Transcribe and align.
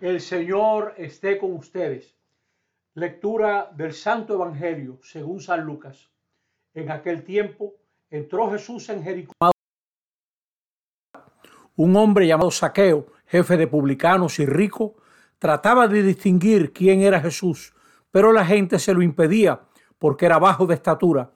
El 0.00 0.22
Señor 0.22 0.94
esté 0.96 1.36
con 1.36 1.52
ustedes. 1.52 2.16
Lectura 2.94 3.70
del 3.76 3.92
Santo 3.92 4.32
Evangelio 4.32 4.98
según 5.02 5.40
San 5.40 5.62
Lucas. 5.66 6.08
En 6.72 6.90
aquel 6.90 7.22
tiempo 7.22 7.74
entró 8.08 8.50
Jesús 8.50 8.88
en 8.88 9.02
Jericó. 9.02 9.34
Un 11.76 11.96
hombre 11.96 12.26
llamado 12.26 12.50
Saqueo, 12.50 13.08
jefe 13.26 13.58
de 13.58 13.66
publicanos 13.66 14.38
y 14.38 14.46
rico, 14.46 14.94
trataba 15.38 15.86
de 15.86 16.02
distinguir 16.02 16.72
quién 16.72 17.02
era 17.02 17.20
Jesús, 17.20 17.74
pero 18.10 18.32
la 18.32 18.46
gente 18.46 18.78
se 18.78 18.94
lo 18.94 19.02
impedía 19.02 19.60
porque 19.98 20.24
era 20.24 20.38
bajo 20.38 20.64
de 20.64 20.76
estatura. 20.76 21.30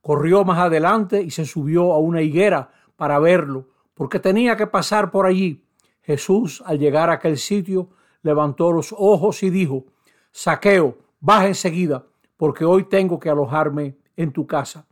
Corrió 0.00 0.44
más 0.44 0.58
adelante 0.58 1.22
y 1.22 1.30
se 1.30 1.44
subió 1.44 1.92
a 1.92 2.00
una 2.00 2.22
higuera 2.22 2.72
para 2.96 3.20
verlo, 3.20 3.68
porque 3.94 4.18
tenía 4.18 4.56
que 4.56 4.66
pasar 4.66 5.12
por 5.12 5.26
allí. 5.26 5.64
Jesús, 6.02 6.60
al 6.66 6.80
llegar 6.80 7.08
a 7.08 7.14
aquel 7.14 7.38
sitio, 7.38 7.90
levantó 8.22 8.72
los 8.72 8.94
ojos 8.96 9.42
y 9.42 9.50
dijo, 9.50 9.84
Saqueo, 10.30 10.98
baja 11.20 11.48
enseguida, 11.48 12.06
porque 12.36 12.64
hoy 12.64 12.84
tengo 12.84 13.18
que 13.18 13.30
alojarme 13.30 13.96
en 14.16 14.32
tu 14.32 14.46
casa. 14.46 14.86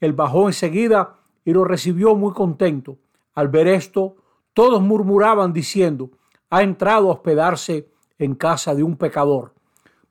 Él 0.00 0.12
bajó 0.12 0.48
enseguida 0.48 1.18
y 1.44 1.52
lo 1.52 1.64
recibió 1.64 2.14
muy 2.14 2.32
contento. 2.32 2.98
Al 3.34 3.48
ver 3.48 3.68
esto, 3.68 4.16
todos 4.52 4.82
murmuraban 4.82 5.52
diciendo, 5.52 6.10
ha 6.50 6.62
entrado 6.62 7.08
a 7.08 7.12
hospedarse 7.12 7.88
en 8.18 8.34
casa 8.34 8.74
de 8.74 8.82
un 8.82 8.96
pecador. 8.96 9.54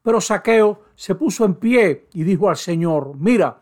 Pero 0.02 0.22
Saqueo 0.22 0.82
se 0.96 1.16
puso 1.16 1.46
en 1.46 1.56
pie 1.56 2.08
y 2.14 2.24
dijo 2.24 2.50
al 2.50 2.58
Señor, 2.58 3.16
mira, 3.18 3.62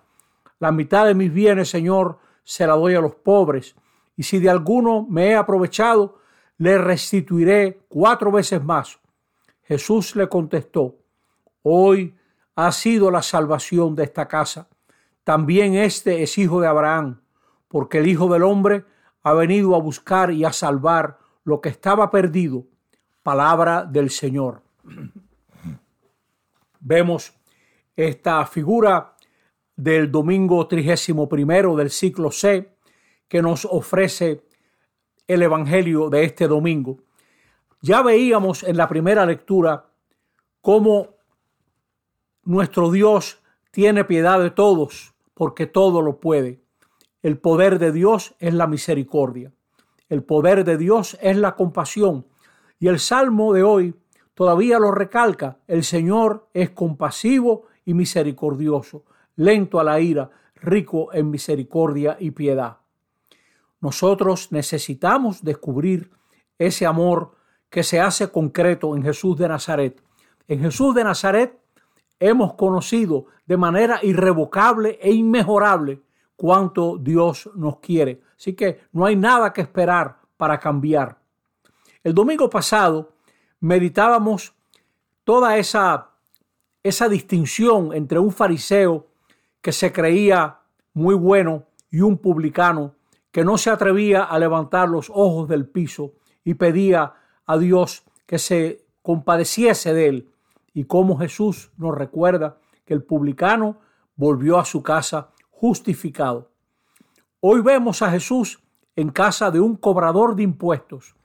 la 0.59 0.71
mitad 0.71 1.05
de 1.05 1.15
mis 1.15 1.33
bienes, 1.33 1.69
Señor, 1.69 2.19
se 2.43 2.67
la 2.67 2.75
doy 2.75 2.93
a 2.95 3.01
los 3.01 3.15
pobres, 3.15 3.75
y 4.15 4.23
si 4.23 4.39
de 4.39 4.49
alguno 4.49 5.05
me 5.09 5.29
he 5.29 5.35
aprovechado, 5.35 6.19
le 6.57 6.77
restituiré 6.77 7.81
cuatro 7.87 8.31
veces 8.31 8.63
más. 8.63 8.99
Jesús 9.63 10.15
le 10.15 10.29
contestó, 10.29 10.95
hoy 11.63 12.15
ha 12.55 12.71
sido 12.71 13.11
la 13.11 13.21
salvación 13.21 13.95
de 13.95 14.03
esta 14.03 14.27
casa. 14.27 14.69
También 15.23 15.75
este 15.75 16.23
es 16.23 16.37
hijo 16.37 16.61
de 16.61 16.67
Abraham, 16.67 17.21
porque 17.67 17.97
el 17.97 18.07
Hijo 18.07 18.31
del 18.31 18.43
Hombre 18.43 18.85
ha 19.23 19.33
venido 19.33 19.75
a 19.75 19.79
buscar 19.79 20.31
y 20.31 20.45
a 20.45 20.53
salvar 20.53 21.17
lo 21.43 21.61
que 21.61 21.69
estaba 21.69 22.11
perdido. 22.11 22.65
Palabra 23.23 23.83
del 23.83 24.11
Señor. 24.11 24.61
Vemos 26.79 27.33
esta 27.95 28.45
figura 28.45 29.15
del 29.75 30.11
domingo 30.11 30.67
trigésimo 30.67 31.27
primero 31.27 31.75
del 31.75 31.89
ciclo 31.89 32.31
C 32.31 32.77
que 33.27 33.41
nos 33.41 33.65
ofrece 33.65 34.44
el 35.27 35.41
Evangelio 35.41 36.09
de 36.09 36.23
este 36.23 36.47
domingo. 36.47 36.99
Ya 37.81 38.01
veíamos 38.01 38.63
en 38.63 38.77
la 38.77 38.87
primera 38.87 39.25
lectura 39.25 39.87
cómo 40.61 41.15
nuestro 42.43 42.91
Dios 42.91 43.41
tiene 43.71 44.05
piedad 44.05 44.39
de 44.39 44.51
todos, 44.51 45.13
porque 45.33 45.65
todo 45.65 46.01
lo 46.01 46.19
puede. 46.19 46.61
El 47.21 47.37
poder 47.37 47.79
de 47.79 47.91
Dios 47.91 48.35
es 48.39 48.53
la 48.53 48.67
misericordia. 48.67 49.51
El 50.09 50.23
poder 50.23 50.63
de 50.63 50.77
Dios 50.77 51.17
es 51.21 51.37
la 51.37 51.55
compasión. 51.55 52.25
Y 52.79 52.87
el 52.87 52.99
Salmo 52.99 53.53
de 53.53 53.63
hoy 53.63 53.95
todavía 54.35 54.79
lo 54.79 54.91
recalca. 54.91 55.57
El 55.67 55.83
Señor 55.83 56.47
es 56.53 56.69
compasivo 56.69 57.65
y 57.83 57.93
misericordioso, 57.93 59.05
lento 59.35 59.79
a 59.79 59.83
la 59.83 59.99
ira, 59.99 60.29
rico 60.55 61.13
en 61.13 61.29
misericordia 61.29 62.17
y 62.19 62.31
piedad. 62.31 62.77
Nosotros 63.85 64.51
necesitamos 64.51 65.43
descubrir 65.43 66.09
ese 66.57 66.87
amor 66.87 67.35
que 67.69 67.83
se 67.83 68.01
hace 68.01 68.31
concreto 68.31 68.95
en 68.95 69.03
Jesús 69.03 69.37
de 69.37 69.47
Nazaret. 69.47 70.01
En 70.47 70.59
Jesús 70.59 70.95
de 70.95 71.03
Nazaret 71.03 71.55
hemos 72.19 72.55
conocido 72.55 73.27
de 73.45 73.57
manera 73.57 73.99
irrevocable 74.01 74.97
e 74.99 75.11
inmejorable 75.11 76.01
cuánto 76.35 76.97
Dios 76.97 77.47
nos 77.53 77.77
quiere. 77.77 78.23
Así 78.35 78.53
que 78.53 78.81
no 78.91 79.05
hay 79.05 79.15
nada 79.15 79.53
que 79.53 79.61
esperar 79.61 80.17
para 80.35 80.59
cambiar. 80.59 81.19
El 82.03 82.15
domingo 82.15 82.49
pasado 82.49 83.13
meditábamos 83.59 84.55
toda 85.23 85.57
esa, 85.57 86.09
esa 86.81 87.07
distinción 87.07 87.93
entre 87.93 88.17
un 88.17 88.31
fariseo 88.31 89.05
que 89.61 89.71
se 89.71 89.93
creía 89.93 90.57
muy 90.95 91.13
bueno 91.13 91.65
y 91.91 92.01
un 92.01 92.17
publicano 92.17 92.94
que 93.35 93.43
no 93.43 93.57
se 93.57 93.69
atrevía 93.69 94.23
a 94.23 94.39
levantar 94.39 94.87
los 94.87 95.09
ojos 95.09 95.49
del 95.49 95.67
piso 95.67 96.13
y 96.45 96.53
pedía 96.53 97.15
a 97.45 97.57
Dios 97.57 98.05
que 98.25 98.39
se 98.39 98.85
compadeciese 99.01 99.93
de 99.93 100.07
él. 100.07 100.31
Y 100.73 100.85
como 100.85 101.17
Jesús 101.17 101.69
nos 101.75 101.93
recuerda 101.93 102.59
que 102.85 102.93
el 102.93 103.03
publicano 103.03 103.81
volvió 104.15 104.57
a 104.57 104.63
su 104.63 104.81
casa 104.81 105.31
justificado. 105.49 106.53
Hoy 107.41 107.59
vemos 107.59 108.01
a 108.01 108.09
Jesús 108.09 108.63
en 108.95 109.09
casa 109.09 109.51
de 109.51 109.59
un 109.59 109.75
cobrador 109.75 110.37
de 110.37 110.43
impuestos. 110.43 111.17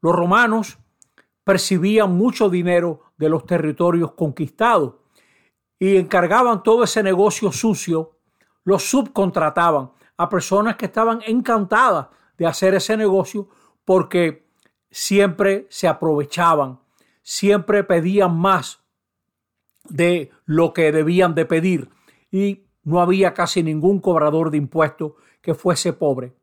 Los 0.00 0.14
romanos 0.14 0.78
percibían 1.44 2.16
mucho 2.16 2.48
dinero 2.48 3.02
de 3.18 3.28
los 3.28 3.44
territorios 3.44 4.12
conquistados 4.12 4.94
y 5.78 5.98
encargaban 5.98 6.62
todo 6.62 6.84
ese 6.84 7.02
negocio 7.02 7.52
sucio, 7.52 8.16
los 8.64 8.84
subcontrataban 8.84 9.90
a 10.16 10.28
personas 10.28 10.76
que 10.76 10.86
estaban 10.86 11.20
encantadas 11.26 12.08
de 12.36 12.46
hacer 12.46 12.74
ese 12.74 12.96
negocio 12.96 13.48
porque 13.84 14.46
siempre 14.90 15.66
se 15.70 15.88
aprovechaban, 15.88 16.80
siempre 17.22 17.84
pedían 17.84 18.36
más 18.36 18.82
de 19.88 20.30
lo 20.44 20.72
que 20.72 20.92
debían 20.92 21.34
de 21.34 21.44
pedir 21.44 21.90
y 22.30 22.66
no 22.84 23.00
había 23.00 23.34
casi 23.34 23.62
ningún 23.62 24.00
cobrador 24.00 24.50
de 24.50 24.58
impuestos 24.58 25.12
que 25.40 25.54
fuese 25.54 25.92
pobre. 25.92 26.34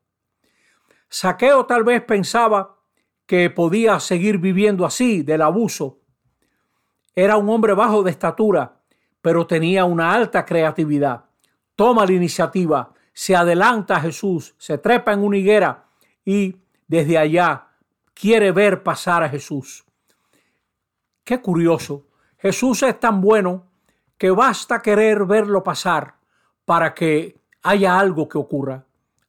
Saqueo 1.09 1.65
tal 1.65 1.83
vez 1.83 2.03
pensaba 2.03 2.77
que 3.25 3.49
podía 3.49 3.99
seguir 3.99 4.37
viviendo 4.37 4.85
así 4.85 5.21
del 5.21 5.41
abuso. 5.41 5.99
Era 7.15 7.37
un 7.37 7.49
hombre 7.49 7.73
bajo 7.73 8.03
de 8.03 8.11
estatura, 8.11 8.81
pero 9.21 9.45
tenía 9.47 9.85
una 9.85 10.13
alta 10.13 10.45
creatividad. 10.45 11.25
Toma 11.75 12.05
la 12.05 12.13
iniciativa, 12.13 12.93
se 13.13 13.35
adelanta 13.35 13.97
a 13.97 14.01
Jesús, 14.01 14.55
se 14.57 14.77
trepa 14.77 15.13
en 15.13 15.23
una 15.23 15.37
higuera 15.37 15.85
y 16.25 16.55
desde 16.87 17.17
allá 17.17 17.67
quiere 18.13 18.51
ver 18.51 18.83
pasar 18.83 19.23
a 19.23 19.29
Jesús. 19.29 19.85
Qué 21.23 21.41
curioso. 21.41 22.07
Jesús 22.37 22.83
es 22.83 22.99
tan 22.99 23.21
bueno 23.21 23.67
que 24.17 24.31
basta 24.31 24.81
querer 24.81 25.25
verlo 25.25 25.63
pasar 25.63 26.15
para 26.65 26.93
que 26.93 27.39
haya 27.63 27.99
algo 27.99 28.27
que 28.27 28.37
ocurra. 28.37 28.85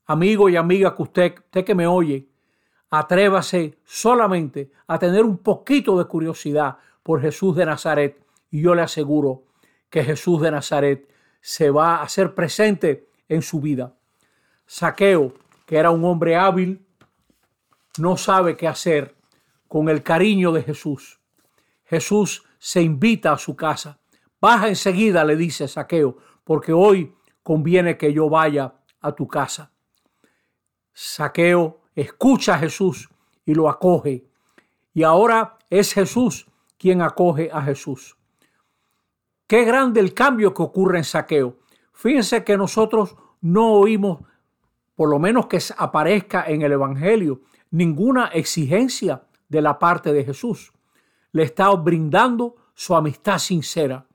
Amigo 0.07 0.49
y 0.49 0.57
amiga 0.57 0.95
que 0.97 1.03
usted, 1.03 1.35
usted 1.39 1.65
que 1.65 1.75
me 1.75 1.87
oye, 1.87 2.27
atrévase 2.91 3.79
solamente 3.85 4.71
a 4.87 4.99
tener 4.99 5.25
un 5.25 5.39
poquito 5.39 5.97
de 5.99 6.07
curiosidad 6.07 6.77
por 7.03 7.21
Jesús 7.21 7.57
de 7.57 7.67
Nazaret 7.67 8.21
y 8.51 8.63
yo 8.63 8.75
le 8.75 8.83
aseguro 8.83 9.45
que 9.89 10.03
Jesús 10.03 10.41
de 10.41 10.51
Nazaret 10.51 11.09
se 11.41 11.71
va 11.71 11.97
a 11.97 12.03
hacer 12.03 12.35
presente 12.35 13.10
en 13.31 13.41
su 13.41 13.61
vida. 13.61 13.95
Saqueo, 14.67 15.33
que 15.65 15.79
era 15.79 15.91
un 15.91 16.05
hombre 16.05 16.37
hábil, 16.37 16.85
no 17.99 18.17
sabe 18.17 18.57
qué 18.57 18.69
hacer 18.69 19.17
con 19.69 19.89
el 19.89 20.03
cariño 20.03 20.53
de 20.53 20.63
Jesús. 20.63 21.21
Jesús 21.85 22.45
se 22.59 22.83
invita 22.83 23.33
a 23.33 23.39
su 23.39 23.57
casa. 23.57 23.99
Baja 24.41 24.69
enseguida, 24.69 25.25
le 25.25 25.37
dice 25.37 25.69
Saqueo, 25.69 26.19
porque 26.45 26.73
hoy 26.73 27.15
conviene 27.43 27.97
que 27.97 28.13
yo 28.13 28.29
vaya 28.29 28.75
a 29.01 29.13
tu 29.13 29.27
casa. 29.27 29.71
Saqueo 30.93 31.81
escucha 31.95 32.55
a 32.55 32.59
Jesús 32.59 33.09
y 33.45 33.55
lo 33.55 33.69
acoge. 33.69 34.27
Y 34.93 35.05
ahora 35.05 35.57
es 35.71 35.95
Jesús 35.95 36.47
quien 36.77 37.01
acoge 37.01 37.49
a 37.53 37.63
Jesús. 37.63 38.17
Qué 39.47 39.65
grande 39.65 40.01
el 40.01 40.15
cambio 40.15 40.53
que 40.53 40.63
ocurre 40.63 40.99
en 40.99 41.05
Saqueo. 41.05 41.60
Fíjense 42.01 42.45
que 42.45 42.57
nosotros 42.57 43.15
no 43.43 43.75
oímos, 43.75 44.21
por 44.95 45.11
lo 45.11 45.19
menos 45.19 45.49
que 45.49 45.59
aparezca 45.77 46.47
en 46.47 46.63
el 46.63 46.73
Evangelio, 46.73 47.43
ninguna 47.73 48.29
exigencia 48.29 49.27
de 49.51 49.61
la 49.61 49.79
parte 49.79 50.11
de 50.15 50.25
Jesús. 50.25 50.73
Le 51.33 51.43
está 51.43 51.69
brindando 51.73 52.57
su 52.73 52.97
amistad 52.97 53.37
sincera. 53.37 54.07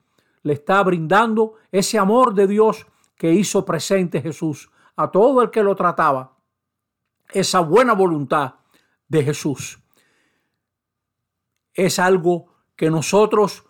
Le 0.41 0.53
está 0.53 0.81
brindando 0.81 1.57
ese 1.71 1.99
amor 1.99 2.33
de 2.33 2.47
Dios 2.47 2.87
que 3.15 3.33
hizo 3.33 3.63
presente 3.63 4.19
Jesús 4.19 4.71
a 4.95 5.11
todo 5.11 5.43
el 5.43 5.51
que 5.51 5.61
lo 5.61 5.75
trataba. 5.75 6.39
Esa 7.29 7.59
buena 7.59 7.93
voluntad 7.93 8.55
de 9.07 9.23
Jesús. 9.23 9.77
Es 11.71 11.99
algo 11.99 12.47
que 12.75 12.89
nosotros, 12.89 13.63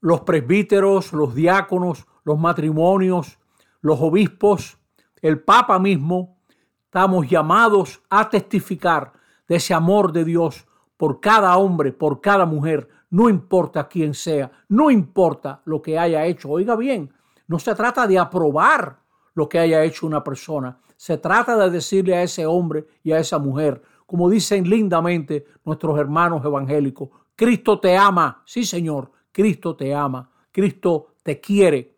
los 0.00 0.20
presbíteros, 0.20 1.14
los 1.14 1.34
diáconos, 1.34 2.06
los 2.22 2.38
matrimonios, 2.38 3.38
los 3.82 4.00
obispos, 4.00 4.78
el 5.20 5.40
Papa 5.40 5.78
mismo, 5.78 6.38
estamos 6.84 7.28
llamados 7.28 8.02
a 8.08 8.28
testificar 8.30 9.12
de 9.46 9.56
ese 9.56 9.74
amor 9.74 10.12
de 10.12 10.24
Dios 10.24 10.66
por 10.96 11.20
cada 11.20 11.56
hombre, 11.58 11.92
por 11.92 12.20
cada 12.20 12.46
mujer, 12.46 12.88
no 13.10 13.28
importa 13.28 13.88
quién 13.88 14.14
sea, 14.14 14.50
no 14.68 14.90
importa 14.90 15.60
lo 15.64 15.82
que 15.82 15.98
haya 15.98 16.24
hecho. 16.24 16.48
Oiga 16.48 16.76
bien, 16.76 17.12
no 17.46 17.58
se 17.58 17.74
trata 17.74 18.06
de 18.06 18.18
aprobar 18.18 18.98
lo 19.34 19.48
que 19.48 19.58
haya 19.58 19.82
hecho 19.84 20.06
una 20.06 20.22
persona, 20.22 20.78
se 20.96 21.18
trata 21.18 21.56
de 21.56 21.70
decirle 21.70 22.14
a 22.14 22.22
ese 22.22 22.46
hombre 22.46 22.86
y 23.02 23.12
a 23.12 23.18
esa 23.18 23.38
mujer, 23.38 23.82
como 24.06 24.30
dicen 24.30 24.68
lindamente 24.68 25.44
nuestros 25.64 25.98
hermanos 25.98 26.44
evangélicos, 26.44 27.08
Cristo 27.34 27.80
te 27.80 27.96
ama, 27.96 28.42
sí 28.44 28.64
Señor, 28.64 29.10
Cristo 29.32 29.74
te 29.74 29.94
ama, 29.94 30.30
Cristo 30.52 31.14
te 31.22 31.40
quiere. 31.40 31.91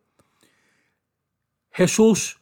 Jesús, 1.75 2.41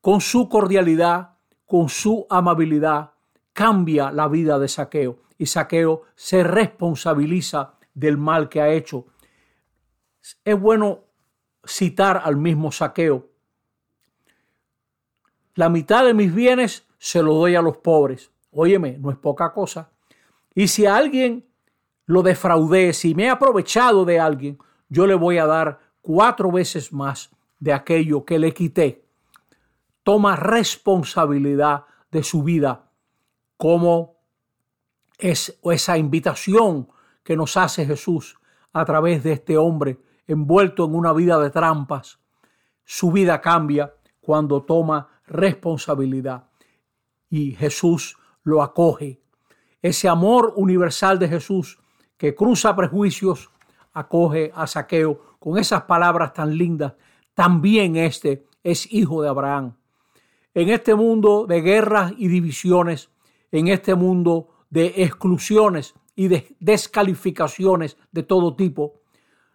con 0.00 0.22
su 0.22 0.48
cordialidad, 0.48 1.36
con 1.66 1.90
su 1.90 2.26
amabilidad, 2.30 3.12
cambia 3.52 4.10
la 4.10 4.28
vida 4.28 4.58
de 4.58 4.66
Saqueo 4.66 5.18
y 5.36 5.44
Saqueo 5.44 6.04
se 6.14 6.42
responsabiliza 6.42 7.74
del 7.92 8.16
mal 8.16 8.48
que 8.48 8.62
ha 8.62 8.70
hecho. 8.70 9.04
Es 10.42 10.58
bueno 10.58 11.00
citar 11.66 12.22
al 12.24 12.36
mismo 12.36 12.72
Saqueo. 12.72 13.28
La 15.54 15.68
mitad 15.68 16.06
de 16.06 16.14
mis 16.14 16.34
bienes 16.34 16.86
se 16.96 17.22
lo 17.22 17.34
doy 17.34 17.54
a 17.54 17.60
los 17.60 17.76
pobres. 17.76 18.30
Óyeme, 18.52 18.96
no 18.96 19.10
es 19.10 19.18
poca 19.18 19.52
cosa. 19.52 19.90
Y 20.54 20.68
si 20.68 20.86
a 20.86 20.96
alguien 20.96 21.44
lo 22.06 22.22
defraudé, 22.22 22.94
si 22.94 23.14
me 23.14 23.24
he 23.24 23.28
aprovechado 23.28 24.06
de 24.06 24.18
alguien, 24.18 24.58
yo 24.88 25.06
le 25.06 25.14
voy 25.14 25.36
a 25.36 25.44
dar 25.44 25.78
cuatro 26.00 26.50
veces 26.50 26.90
más 26.90 27.30
de 27.62 27.72
aquello 27.72 28.24
que 28.24 28.40
le 28.40 28.52
quité. 28.52 29.06
Toma 30.02 30.34
responsabilidad 30.34 31.84
de 32.10 32.24
su 32.24 32.42
vida 32.42 32.90
como 33.56 34.16
es 35.16 35.56
esa 35.62 35.96
invitación 35.96 36.88
que 37.22 37.36
nos 37.36 37.56
hace 37.56 37.86
Jesús 37.86 38.36
a 38.72 38.84
través 38.84 39.22
de 39.22 39.34
este 39.34 39.56
hombre 39.56 40.00
envuelto 40.26 40.84
en 40.86 40.96
una 40.96 41.12
vida 41.12 41.38
de 41.38 41.50
trampas. 41.50 42.18
Su 42.84 43.12
vida 43.12 43.40
cambia 43.40 43.94
cuando 44.20 44.64
toma 44.64 45.20
responsabilidad 45.28 46.48
y 47.30 47.52
Jesús 47.52 48.18
lo 48.42 48.60
acoge. 48.60 49.22
Ese 49.80 50.08
amor 50.08 50.54
universal 50.56 51.20
de 51.20 51.28
Jesús 51.28 51.78
que 52.16 52.34
cruza 52.34 52.74
prejuicios, 52.74 53.50
acoge 53.92 54.50
a 54.52 54.66
Saqueo 54.66 55.36
con 55.38 55.58
esas 55.58 55.82
palabras 55.82 56.32
tan 56.32 56.56
lindas. 56.56 56.94
También 57.34 57.96
este 57.96 58.46
es 58.62 58.92
hijo 58.92 59.22
de 59.22 59.28
Abraham. 59.28 59.76
En 60.54 60.68
este 60.68 60.94
mundo 60.94 61.46
de 61.46 61.62
guerras 61.62 62.12
y 62.18 62.28
divisiones, 62.28 63.10
en 63.50 63.68
este 63.68 63.94
mundo 63.94 64.48
de 64.70 64.92
exclusiones 64.98 65.94
y 66.14 66.28
de 66.28 66.54
descalificaciones 66.60 67.96
de 68.10 68.22
todo 68.22 68.54
tipo, 68.54 69.00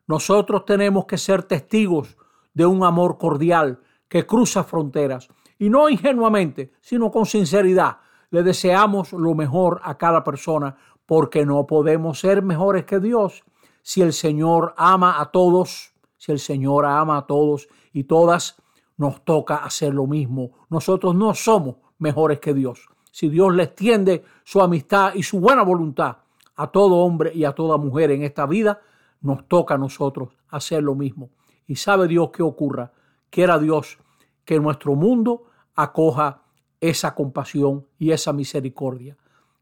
nosotros 0.08 0.66
tenemos 0.66 1.06
que 1.06 1.18
ser 1.18 1.44
testigos 1.44 2.18
de 2.54 2.66
un 2.66 2.84
amor 2.84 3.18
cordial 3.18 3.80
que 4.08 4.26
cruza 4.26 4.64
fronteras 4.64 5.28
y 5.60 5.70
no 5.70 5.90
ingenuamente, 5.90 6.74
sino 6.82 7.12
con 7.12 7.26
sinceridad. 7.26 7.98
Le 8.30 8.44
deseamos 8.44 9.14
lo 9.14 9.36
mejor 9.36 9.82
a 9.84 9.98
cada 9.98 10.24
persona 10.24 10.76
porque 11.06 11.46
no 11.46 11.66
podemos 11.66 12.20
ser 12.20 12.42
mejores 12.42 12.86
que 12.86 13.00
Dios. 13.00 13.44
Si 13.82 14.02
el 14.02 14.14
Señor 14.14 14.74
ama 14.78 15.22
a 15.22 15.32
todos, 15.32 15.94
si 16.18 16.32
el 16.32 16.40
Señor 16.40 16.86
ama 16.86 17.18
a 17.18 17.28
todos 17.28 17.68
y 17.94 18.04
todas, 18.04 18.62
nos 18.98 19.24
toca 19.24 19.58
hacer 19.58 19.94
lo 19.94 20.08
mismo. 20.08 20.52
Nosotros 20.70 21.16
no 21.16 21.34
somos 21.34 21.76
mejores 22.00 22.40
que 22.40 22.54
Dios. 22.54 22.88
Si 23.12 23.30
Dios 23.30 23.54
le 23.54 23.64
extiende 23.64 24.24
su 24.44 24.62
amistad 24.62 25.14
y 25.16 25.24
su 25.24 25.40
buena 25.40 25.64
voluntad 25.64 26.18
a 26.56 26.68
todo 26.68 26.98
hombre 26.98 27.32
y 27.34 27.46
a 27.46 27.54
toda 27.54 27.78
mujer 27.78 28.12
en 28.12 28.24
esta 28.24 28.46
vida, 28.46 28.82
nos 29.22 29.48
toca 29.48 29.76
a 29.76 29.78
nosotros 29.78 30.30
hacer 30.50 30.84
lo 30.84 30.96
mismo. 30.96 31.30
Y 31.68 31.76
sabe 31.76 32.08
Dios 32.08 32.30
que 32.32 32.44
ocurra. 32.44 32.92
Quiera 33.30 33.60
Dios 33.60 33.98
que 34.46 34.60
nuestro 34.60 34.96
mundo 34.96 35.46
acoja 35.76 36.42
esa 36.80 37.14
compasión 37.14 37.86
y 37.98 38.12
esa 38.12 38.34
misericordia. 38.34 39.18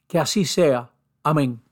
Que 0.08 0.20
así 0.20 0.46
sea. 0.46 0.92
Amén. 1.24 1.65